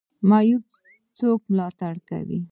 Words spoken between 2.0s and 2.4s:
کوي؟